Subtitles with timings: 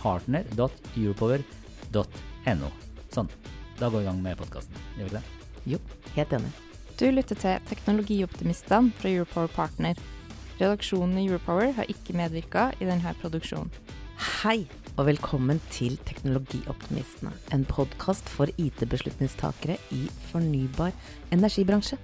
[0.00, 2.68] partner.europower.no.
[3.14, 3.28] Sånn.
[3.80, 4.74] Da går vi i gang med podkasten.
[4.96, 5.26] Gjør vi ikke det?
[5.72, 5.78] Jo,
[6.16, 6.52] helt enig.
[7.00, 9.94] Du lytter til Teknologioptimistene fra Europower Partner.
[10.60, 13.72] Redaksjonen i Europower har ikke medvirka i denne produksjonen.
[14.20, 14.68] Hei,
[15.00, 17.32] og velkommen til Teknologioptimistene.
[17.56, 20.92] En podkast for IT-beslutningstakere i fornybar
[21.32, 21.96] energibransje.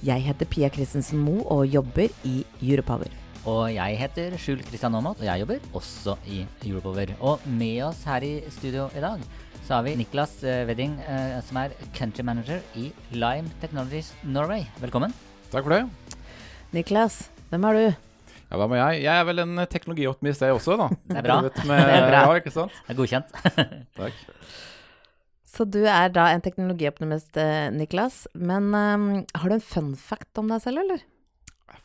[0.00, 3.12] Jeg heter Pia Christensen Moe og jobber i Europower.
[3.48, 7.12] Og jeg heter Skjul Kristian Aamodt, og jeg jobber også i Europower.
[7.24, 9.22] Og med oss her i studio i dag
[9.64, 14.66] så har vi Niklas eh, Wedding, eh, som er country manager i Lime Technologies Norway.
[14.82, 15.14] Velkommen.
[15.52, 15.84] Takk for det.
[16.76, 17.84] Niklas, hvem er du?
[18.50, 19.04] Ja, hvem er jeg?
[19.06, 20.90] Jeg er vel en teknologioptimist, jeg også, da.
[21.08, 21.38] Det er bra.
[21.70, 22.24] Med, Det er bra.
[22.26, 22.76] Ja, ikke sant?
[22.82, 23.38] Det er godkjent.
[24.02, 24.20] Takk.
[25.50, 28.26] Så du er da en teknologioptimist, eh, Niklas.
[28.34, 31.06] Men um, har du en fun fact om deg selv, eller?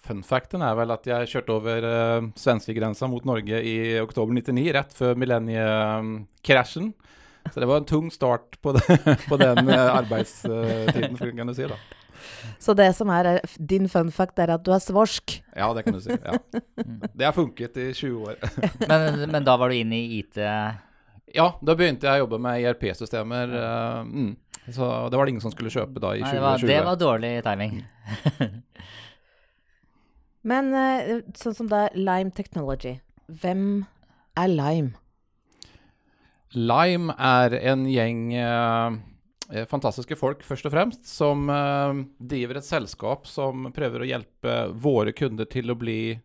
[0.05, 4.66] Fun facten er vel at jeg kjørte over uh, svenskegrensa mot Norge i oktober 99,
[4.75, 6.91] rett før millenniekrasjen.
[7.53, 8.86] Så det var en tung start på, det,
[9.30, 11.67] på den uh, arbeidstiden, kan du si.
[11.69, 11.78] da.
[12.61, 15.38] Så det som er eh, din fun fact, er at du er svorsk.
[15.56, 16.16] Ja, det kan du si.
[16.16, 16.38] ja.
[17.13, 18.40] Det har funket i 20 år.
[18.90, 20.40] Men, men da var du inne i IT
[21.35, 23.53] Ja, da begynte jeg å jobbe med IRP-systemer.
[23.53, 24.34] uh, mm.
[24.74, 26.72] Så det var det ingen som skulle kjøpe da i Nei, det, var, 2020.
[26.74, 27.75] det var dårlig timing.
[30.45, 33.00] Men eh, sånn som da Lime Technology.
[33.41, 33.85] Hvem
[34.38, 34.94] er Lime?
[36.56, 38.97] Lime er en gjeng eh,
[39.51, 44.59] eh, fantastiske folk, først og fremst, som eh, driver et selskap som prøver å hjelpe
[44.85, 46.16] våre kunder til å bli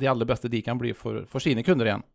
[0.00, 2.06] de aller beste de kan bli for, for sine kunder igjen.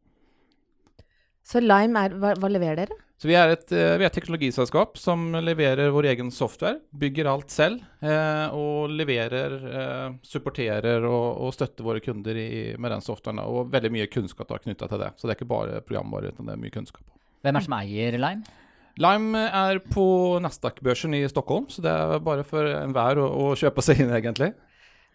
[1.46, 3.05] Så Lime er Hva, hva leverer dere?
[3.16, 7.30] Så vi er, et, eh, vi er et teknologiselskap som leverer vår egen software, bygger
[7.31, 13.06] alt selv, eh, og leverer, eh, supporterer og, og støtter våre kunder i, med den
[13.06, 13.40] softwaren.
[13.48, 15.14] Og veldig mye kunnskap knytta til det.
[15.16, 17.08] Så det er ikke bare programvare, utan det er mye kunnskap.
[17.40, 18.62] Hvem er det som eier Lime?
[19.00, 20.06] Lime er på
[20.44, 24.52] Nasdaq-børsen i Stockholm, så det er bare for enhver å, å kjøpe seg inn, egentlig.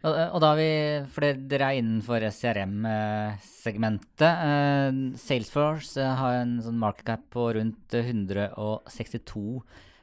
[0.01, 0.71] Og, og da har vi,
[1.13, 4.25] for dere er innenfor CRM-segmentet.
[4.25, 9.43] Eh, Salesforce eh, har en sånn market cap på rundt eh, 162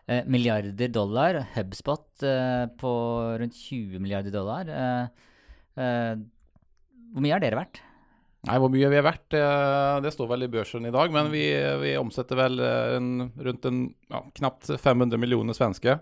[0.06, 1.40] eh, milliarder dollar.
[1.56, 2.94] HubSpot eh, på
[3.42, 4.70] rundt 20 milliarder dollar.
[4.70, 5.06] Eh,
[5.82, 6.14] eh,
[7.10, 7.82] hvor mye har dere vært?
[8.48, 9.34] Nei, hvor mye vi er verdt,
[10.06, 11.42] det, står vel i børsen i dag, men vi,
[11.82, 13.82] vi omsetter vel eh, en, rundt en,
[14.14, 15.98] ja, knapt 500 millioner svenske.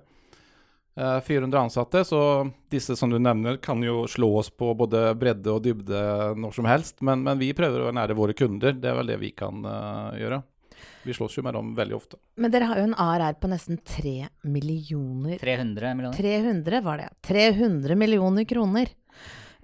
[0.95, 2.19] Eh, 400 ansatte, så
[2.72, 6.01] disse som du nevner kan jo slå oss på både bredde og dybde
[6.39, 9.11] når som helst, men, men vi prøver å være nære våre kunder, det er vel
[9.11, 10.39] det vi kan uh, gjøre.
[11.03, 12.19] Vi slåss jo med dem veldig ofte.
[12.39, 14.13] Men dere har jo en ARR på nesten 3
[14.47, 16.16] millioner 300 millioner?
[16.16, 17.09] 300 var det.
[17.27, 18.95] 300 millioner kroner.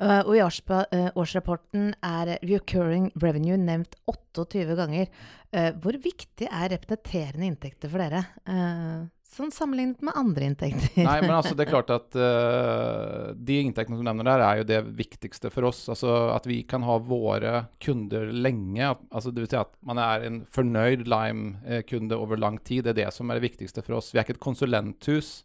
[0.02, 5.08] Uh, og i årspa, uh, årsrapporten er recurring revenue nevnt 28 ganger.
[5.56, 8.25] Uh, hvor viktig er repeterende inntekter for dere?
[8.44, 11.06] Uh, sånn sammenlignet med andre inntekter.
[11.06, 14.62] Nei, men altså det er klart at uh, de inntektene som du nevner der, er
[14.62, 15.86] jo det viktigste for oss.
[15.92, 18.90] Altså At vi kan ha våre kunder lenge.
[19.09, 22.86] Altså det vil si at man er en fornøyd Lime-kunde over lang tid.
[22.86, 24.12] Det er det som er det viktigste for oss.
[24.12, 25.42] Vi er ikke et konsulenthus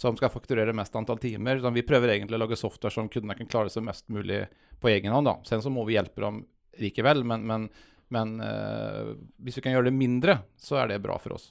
[0.00, 1.60] som skal fakturere mest antall timer.
[1.60, 4.46] Sånn, Vi prøver egentlig å lage software som kundene kan klare seg mest mulig
[4.80, 5.28] på egen hånd.
[5.28, 5.38] da.
[5.44, 6.44] Sen så må vi hjelpe dem
[6.80, 7.70] likevel, men, men,
[8.14, 9.12] men uh,
[9.44, 11.50] hvis vi kan gjøre det mindre, så er det bra for oss.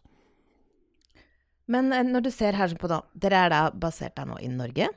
[1.69, 4.49] Men eh, når du ser her på da, dere er da basert da nå i
[4.51, 4.89] Norge,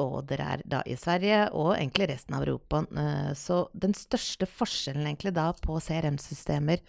[0.00, 2.84] og dere er da i Sverige og egentlig resten av Europa.
[2.96, 6.84] eh, Så den største forskjellen egentlig da på CRM-systemer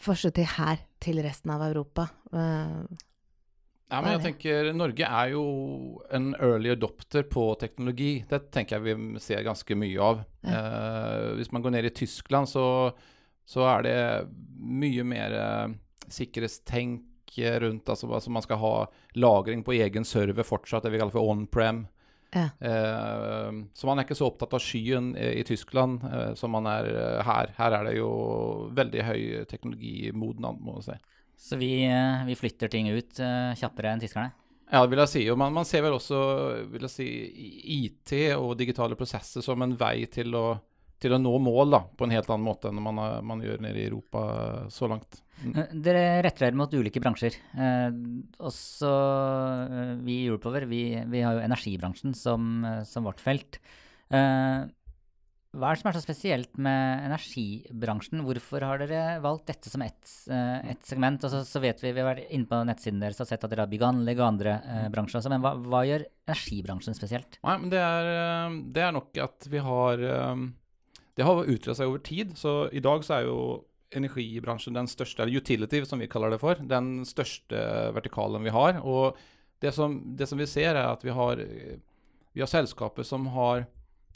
[0.00, 2.98] forskjell til her til resten av Europa eh,
[3.90, 5.44] Ja, men jeg tenker Norge er jo
[6.14, 8.20] en early adopter på teknologi.
[8.28, 10.20] Det tenker jeg vi ser ganske mye av.
[10.46, 12.92] Eh, hvis man går ned i Tyskland, så,
[13.42, 13.96] så er det
[14.62, 15.74] mye mer eh,
[16.06, 17.88] sikkerhetstenk rundt.
[17.88, 18.74] Altså, altså, man skal ha
[19.14, 21.86] lagring på egen server fortsatt, det vi kaller for on-prem.
[22.30, 22.48] Ja.
[22.60, 26.68] Eh, så man er ikke så opptatt av skyen i, i Tyskland eh, som man
[26.70, 27.54] er eh, her.
[27.58, 28.10] Her er det jo
[28.76, 30.98] veldig høy teknologimodenhet, må man si.
[31.40, 34.34] Så vi, eh, vi flytter ting ut eh, kjappere enn tyskerne?
[34.70, 35.22] Ja, det vil jeg si.
[35.32, 36.18] Og man, man ser vel også
[36.70, 37.08] vil jeg si,
[37.80, 40.44] IT og digitale prosesser som en vei til å,
[41.00, 43.60] til å nå mål da, på en helt annen måte enn man, har- man gjør
[43.64, 44.24] nede i Europa
[44.72, 45.22] så langt.
[45.40, 45.54] Mm.
[45.56, 47.38] Eh, Dere retter dere mot ulike bransjer.
[47.56, 47.94] Eh,
[48.44, 53.56] også eh, vi i Europower, vi, vi har jo energibransjen som, eh, som vårt felt.
[54.12, 54.66] Eh,
[55.50, 58.20] hva er det som er så spesielt med energibransjen?
[58.22, 61.24] Hvorfor har dere valgt dette som ett et segment?
[61.26, 63.50] Og så, så vet vi, vi har vært inne på nettsiden deres og sett at
[63.50, 66.94] dere har bygg og anlegg og andre eh, bransjer også, men hva, hva gjør energibransjen
[66.94, 67.40] spesielt?
[67.42, 70.44] Nei, men det er, eh, det er nok at vi har eh,
[71.20, 72.32] Det har utredet seg over tid.
[72.40, 73.40] Så i dag så er jo
[73.92, 77.60] energibransjen den største, eller utility som vi kaller det for, den største
[77.92, 78.78] vertikalen vi har.
[78.86, 79.18] Og
[79.60, 81.42] det som, det som vi ser, er at vi har,
[82.32, 83.66] vi har selskaper som har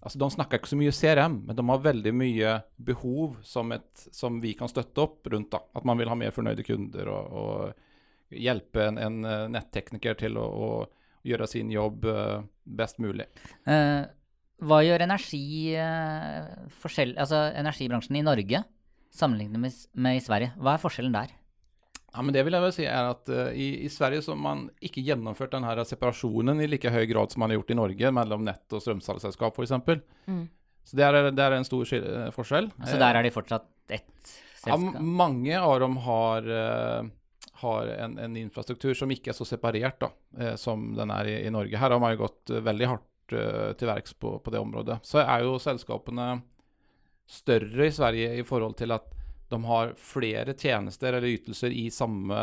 [0.05, 4.03] Altså, De snakker ikke så mye CRM, men de har veldig mye behov som, et,
[4.13, 5.49] som vi kan støtte opp rundt.
[5.55, 5.63] da.
[5.73, 10.37] At man vil ha mer fornøyde kunder og, og hjelpe en, en eh, nettekniker til
[10.37, 13.31] å, å gjøre sin jobb eh, best mulig.
[13.65, 14.05] Eh,
[14.63, 18.63] hva gjør energi, eh, forskjell, altså energibransjen i Norge
[19.15, 20.53] sammenlignet med, med i Sverige?
[20.59, 21.33] Hva er forskjellen der?
[22.15, 24.39] Ja, men det vil jeg vel si er at uh, i, i Sverige så har
[24.39, 27.79] man ikke gjennomført den her separasjonen i like høy grad som man har gjort i
[27.81, 29.75] Norge mellom nett- og strømsalgsselskap f.eks.
[30.31, 30.45] Mm.
[30.87, 32.69] Så det er, der er en stor eh, forskjell.
[32.87, 34.71] Så der er de fortsatt ett selskap?
[34.95, 39.99] Ja, mange av dem har, uh, har en, en infrastruktur som ikke er så separert
[40.05, 41.81] da, uh, som den er i, i Norge.
[41.81, 44.99] Her har man jo gått veldig hardt til verks på, på det området.
[45.07, 46.43] Så er jo selskapene
[47.31, 49.07] større i Sverige i forhold til at
[49.53, 52.35] de har flere tjenester eller ytelser i samme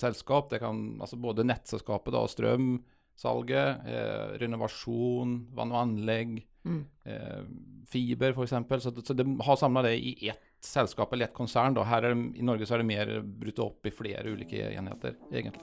[0.00, 0.50] selskap.
[0.52, 6.84] Det kan altså både nettselskapet da, og strømsalget, eh, renovasjon, vann og anlegg, Mm.
[7.06, 7.42] eh,
[7.88, 8.50] fiber f.eks.
[8.84, 11.72] Så, så de har samla det i ett selskap eller ett konsern.
[11.74, 11.84] Da.
[11.88, 15.16] Her er det, I Norge så er det mer brutt opp i flere ulike enheter,
[15.32, 15.62] egentlig.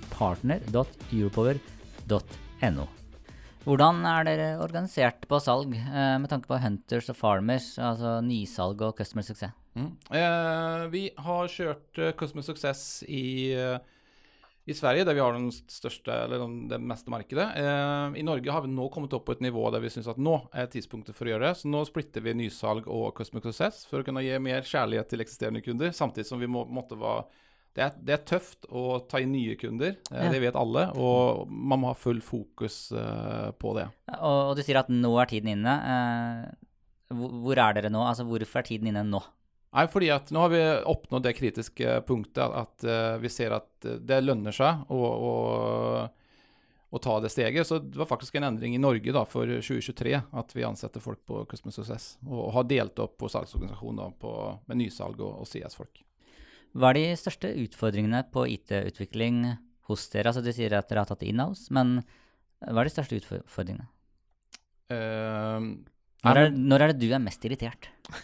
[0.21, 2.85] partner.europower.no.
[3.61, 8.81] Hvordan er dere organisert på salg eh, med tanke på hunters og farmers, altså nysalg
[8.87, 9.53] og customer success?
[9.77, 9.91] Mm.
[10.11, 13.77] Eh, vi har kjørt eh, Customer Success i, eh,
[14.67, 17.47] i Sverige, der vi har den største, eller den, det meste markedet.
[17.61, 20.19] Eh, I Norge har vi nå kommet opp på et nivå der vi syns at
[20.19, 21.61] nå er tidspunktet for å gjøre det.
[21.61, 25.23] Så nå splitter vi nysalg og Customer Success for å kunne gi mer kjærlighet til
[25.23, 27.29] eksisterende kunder, samtidig som vi må, måtte være
[27.71, 30.31] det er, det er tøft å ta inn nye kunder, eh, Ja.
[30.33, 33.87] det vet alle, og man må ha full fokus uh, på det.
[34.17, 35.75] Og, og du sier at nå er tiden inne.
[35.79, 38.01] Uh, hvor, hvor er dere nå?
[38.03, 39.23] Altså hvorfor er tiden inne nå?
[39.71, 40.59] Nei, fordi at nå har vi
[40.91, 45.33] oppnådd det kritiske punktet at uh, vi ser at det lønner seg å, å,
[46.91, 47.71] å ta det steget.
[47.71, 51.23] Så det var faktisk en endring i Norge da, for 2023 at vi ansetter folk
[51.23, 52.17] på Customer Success.
[52.27, 56.03] Og, og har delt opp på salgsorganisasjonen da, på, med nysalg og, og CS-folk.
[56.71, 59.35] Hva er de største utfordringene på IT-utvikling
[59.89, 60.27] hos dere?
[60.31, 61.87] Altså Du sier at dere har tatt det inn av oss, men
[62.61, 63.87] hva er de største utfordringene?
[64.91, 65.59] Uh,
[66.27, 67.83] Når er, når er det du er mest irritert?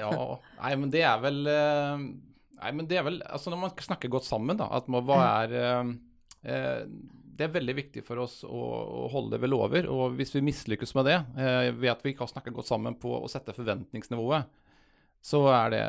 [0.00, 0.10] ja,
[0.58, 2.04] nei, men det er vel eh,
[2.62, 5.18] Nei, men det er vel Altså, når man snakker godt sammen, da, at man, hva
[5.42, 5.92] er eh,
[6.48, 6.82] eh,
[7.38, 8.62] Det er veldig viktig for oss å,
[9.02, 9.88] å holde det ved lover.
[9.90, 12.94] Og hvis vi mislykkes med det, eh, ved at vi ikke har snakket godt sammen
[13.02, 14.42] på å sette forventningsnivået,
[15.22, 15.84] så er det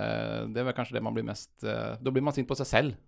[0.53, 2.99] Det er kanskje det man blir mest eh, Da blir man sint på seg selv.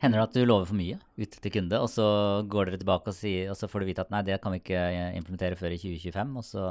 [0.00, 2.04] Hender det at du lover for mye ut til kunde, og så
[2.48, 4.62] går dere tilbake og, sier, og så får du vite at nei, det kan vi
[4.62, 4.84] ikke
[5.18, 6.68] implementere før i 2025, og så,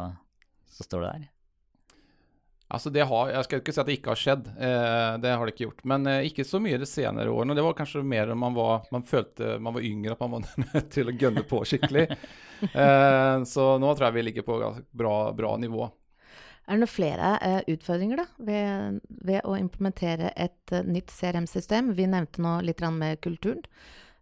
[0.73, 1.27] så står det der?
[2.69, 5.45] Altså det har, Jeg skal ikke si at det ikke har skjedd, eh, det har
[5.45, 5.79] det ikke gjort.
[5.89, 7.55] Men eh, ikke så mye de senere årene.
[7.57, 10.91] Det var kanskje mer man, var, man følte man var yngre, at man var nødt
[10.93, 12.07] til å gønne på skikkelig.
[12.59, 14.57] Eh, så nå tror jeg vi ligger på
[14.99, 15.85] bra, bra nivå.
[16.69, 21.95] Er det noen flere eh, utfordringer da, ved, ved å implementere et uh, nytt CRM-system?
[21.97, 23.63] Vi nevnte nå litt med kulturen.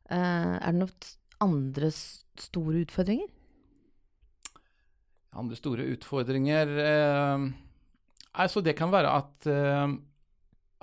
[0.08, 1.10] Uh, er det noen
[1.44, 3.27] andre store utfordringer?
[5.38, 6.70] Andre store utfordringer
[8.32, 9.46] altså Det kan være at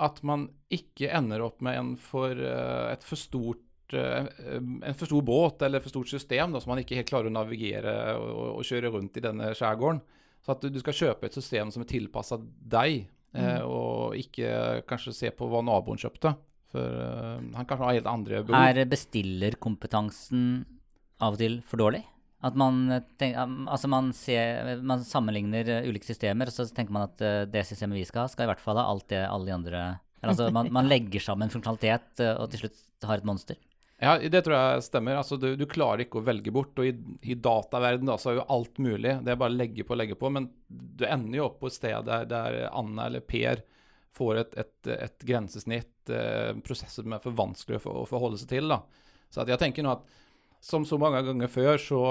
[0.04, 5.64] at man ikke ender opp med en for, et for stort en for stor båt
[5.66, 8.92] eller for stort system da, som man ikke helt klarer å navigere og, og kjøre
[8.94, 10.04] rundt i denne skjærgården.
[10.44, 15.16] Så at du, skal kjøpe et system som er tilpassa deg, eh, og ikke kanskje
[15.16, 16.34] se på hva naboen kjøpte.
[16.74, 18.60] For eh, han kanskje har helt andre behov.
[18.60, 20.42] Er bestillerkompetansen
[21.24, 22.04] av og til for dårlig?
[22.44, 22.82] At man,
[23.16, 23.40] tenker,
[23.72, 27.64] altså man, ser, man sammenligner eh, ulike systemer, og så tenker man at eh, det
[27.64, 29.84] systemet vi skal ha, skal i hvert fall ha alt det alle de andre
[30.24, 33.56] altså man, man legger sammen funksjonalitet eh, og til slutt har et monster.
[34.04, 35.16] Ja, det tror jeg stemmer.
[35.20, 36.76] Altså, du, du klarer ikke å velge bort.
[36.78, 36.94] Og i,
[37.32, 39.16] i dataverden da, så er jo alt mulig.
[39.24, 40.30] Det er bare å legge på og legge på.
[40.34, 43.62] Men du ender jo opp på et sted der, der Anne eller Per
[44.14, 48.52] får et, et, et grensesnitt, eh, prosesser som er for vanskelig å, å forholde seg
[48.52, 48.68] til.
[48.70, 48.82] da.
[49.26, 50.04] Så at jeg tenker nå at
[50.64, 52.02] som så mange ganger før, så,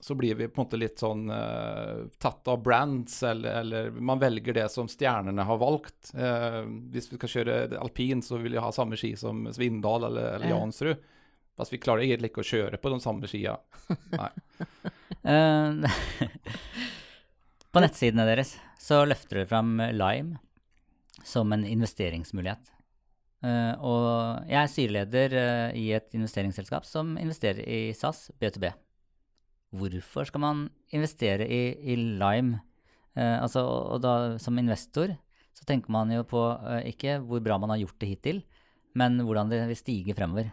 [0.00, 4.22] så blir vi på en måte litt sånn eh, tatt av brands, eller, eller man
[4.22, 6.12] velger det som stjernene har valgt.
[6.14, 6.62] Eh,
[6.94, 10.48] hvis vi skal kjøre alpin, så vil vi ha samme ski som Svindal eller, eller
[10.54, 10.60] Ja.
[10.62, 11.02] Jansrud.
[11.58, 13.58] Fast vi klarer egentlig ikke å kjøre på de samme skia.
[15.22, 15.98] Eh,
[17.72, 20.40] på nettsidene deres så løfter dere fram Lime
[21.22, 22.72] som en investeringsmulighet.
[23.46, 28.72] Eh, og jeg er styreleder eh, i et investeringsselskap som investerer i SAS B2B.
[29.78, 31.62] Hvorfor skal man investere i,
[31.94, 32.60] i Lime?
[33.14, 35.14] Eh, altså, og da som investor
[35.52, 38.42] så tenker man jo på eh, ikke hvor bra man har gjort det hittil,
[38.98, 40.50] men hvordan det vil stige fremover.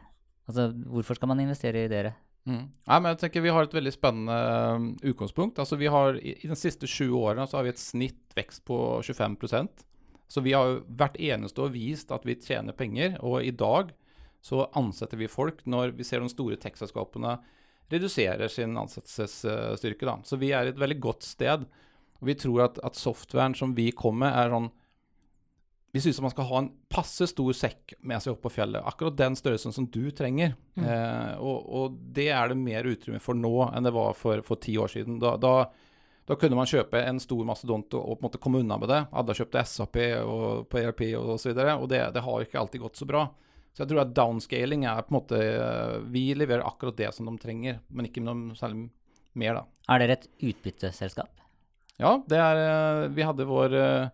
[0.49, 2.15] Altså, hvorfor skal man investere i dere?
[2.49, 2.63] Mm.
[2.71, 4.37] Nei, men jeg tenker Vi har et veldig spennende
[4.73, 5.59] um, utgangspunkt.
[5.61, 8.77] Altså vi har, I, de siste sju årene så har vi et snitt vekst på
[9.05, 9.83] 25%
[10.31, 13.19] Så vi har hvert eneste år vist at vi tjener penger.
[13.21, 13.93] Og i dag
[14.41, 17.37] så ansetter vi folk når vi ser de store tech-selskapene
[17.89, 20.05] reduserer sin ansettelsesstyrke.
[20.05, 20.19] da.
[20.23, 21.65] Så vi er et veldig godt sted.
[22.19, 24.69] Og vi tror at, at softwaren som vi kommer med, er sånn
[25.91, 28.85] vi syns man skal ha en passe stor sekk med seg opp på fjellet.
[28.85, 30.53] Akkurat den størrelsen som du trenger.
[30.77, 34.61] Eh, og, og det er det mer utrymme for nå enn det var for, for
[34.61, 35.17] ti år siden.
[35.21, 35.53] Da, da,
[36.29, 38.93] da kunne man kjøpe en stor mastodont og, og på en måte komme unna med
[38.93, 39.01] det.
[39.09, 41.57] Alle kjøpte SAP og på ERP og osv.
[41.57, 43.25] Og det, det har ikke alltid gått så bra.
[43.73, 47.29] Så jeg tror at downscaling er på en måte eh, Vi leverer akkurat det som
[47.29, 48.89] de trenger, men ikke noe særlig
[49.37, 49.65] mer, da.
[49.89, 51.31] Er dere et utbytteselskap?
[51.99, 54.09] Ja, det er eh, Vi hadde vår, eh,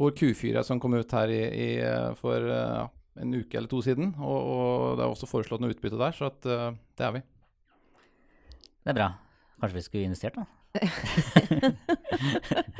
[0.00, 2.88] vår Q4 som kom ut her i, i, eh, for eh, ja,
[3.22, 4.14] en uke eller to siden.
[4.18, 7.22] Og, og det er også foreslått noe utbytte der, så at, uh, det er vi.
[8.84, 9.08] Det er bra.
[9.60, 10.44] Kanskje vi skulle investert, da?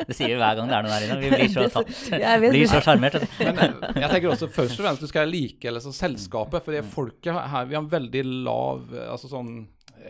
[0.08, 1.18] det sier vi hver gang det er noe der inne.
[1.22, 1.92] Vi blir så tatt.
[2.42, 3.20] Blir så sjarmert.
[3.38, 6.66] Men eh, jeg tenker også først og fremst du skal like eller så selskapet.
[6.66, 9.52] For folket her, vi har en veldig lav eh, altså sånn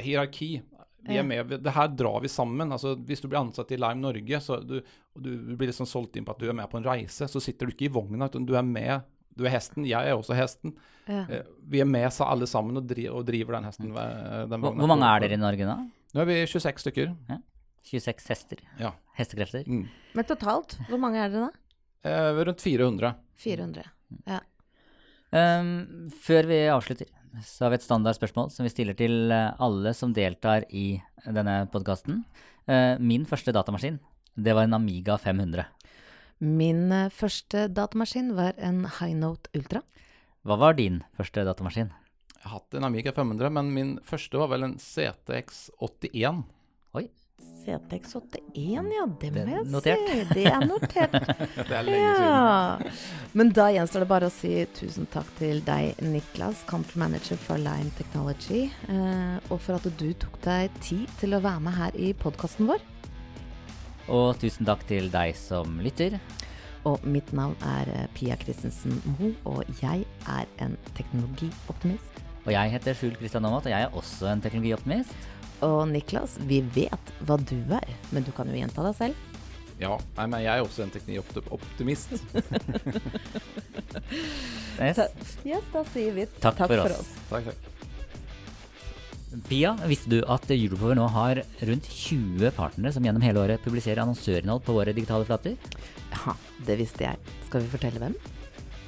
[0.00, 0.50] hierarki.
[1.06, 2.72] Vi er med, det her drar vi sammen.
[2.72, 4.78] altså Hvis du blir ansatt i Lime Norge, så du,
[5.14, 7.40] og du blir liksom solgt inn på at du er med på en reise, så
[7.42, 9.02] sitter du ikke i vogna, utan du er med.
[9.36, 10.72] Du er hesten, jeg er også hesten.
[11.10, 11.24] Ja.
[11.28, 13.90] Eh, Vi er med sa alle sammen og, dri og driver den hesten.
[13.90, 15.76] eh, Den Hvor, hvor mange er dere i Norge nå?
[16.14, 17.12] Nå er vi 26 stykker.
[17.84, 18.62] 26 hester?
[18.80, 18.92] Ja.
[19.18, 19.66] Hestekrefter?
[19.68, 19.88] Mm.
[20.14, 21.50] Men totalt, hvor mange er dere da?
[22.08, 23.14] Eh, rundt 400.
[23.44, 23.84] 400.
[24.30, 24.40] Ja.
[25.34, 27.08] Um, før vi avslutter,
[27.42, 31.64] så har vi et standardspørsmål som vi stiller til eh, alle som deltar i denne
[31.72, 32.24] podkasten.
[33.00, 33.98] min første datamaskin,
[34.36, 35.64] det var en Amiga 500.
[36.44, 39.82] Min eh, første datamaskin var en High Note Ultra.
[40.44, 41.92] Hva var din første datamaskin?
[42.34, 46.42] Jeg har hatt en Amiga 500, men min første var vel en CTX 81.
[47.64, 50.02] CTX 81, ja, det må jeg notert.
[50.08, 50.24] si.
[50.36, 51.14] Det er notert.
[51.56, 52.28] Det er lenge siden.
[52.28, 52.78] Ja.
[53.32, 57.60] Men da gjenstår det bare å si tusen takk til deg, Niklas, country manager for
[57.60, 61.96] Lime Technology, eh, og for at du tok deg tid til å være med her
[61.96, 62.84] i podkasten vår.
[64.12, 66.18] Og tusen takk til deg som lytter.
[66.84, 72.20] Og mitt navn er eh, Pia Christensen Moe, og jeg er en teknologioptimist.
[72.44, 75.14] Og jeg heter Skjul Kristian Aamodt, og jeg er også en teknologioptimist.
[75.64, 79.30] Og Niklas, vi vet hva du er, men du kan jo gjenta deg selv.
[79.80, 82.14] Ja, nei, men jeg er også en teknologioptimist.
[84.74, 84.98] Yes.
[85.46, 87.12] Yes, da sier vi Takk for oss.
[87.28, 87.74] Takk, takk.
[89.46, 94.02] Pia, visste du at Europower nå har rundt 20 partnere som gjennom hele året publiserer
[94.02, 95.54] annonsørinnhold på våre digitale flater?
[96.10, 96.34] Ja,
[96.66, 97.36] det visste jeg.
[97.46, 98.18] Skal vi fortelle hvem?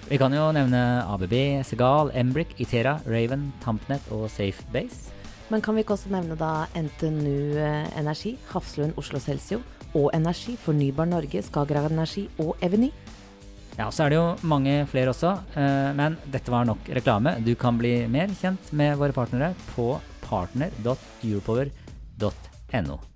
[0.06, 1.32] Vi kan jo nevne ABB,
[1.66, 5.10] Segal, Embrick, Itera, Raven, Tampnet og Safebase.
[5.50, 9.60] Men kan vi ikke også nevne da NTNU eh, Energi, Hafslund Oslo Celsio
[9.98, 12.90] og Energi, Fornybar Norge, Skagerrak Energi og Eveny?
[13.76, 17.42] Ja, så er det jo mange flere også, eh, men dette var nok reklame.
[17.42, 23.15] Du kan bli mer kjent med våre partnere på partner.europower.no.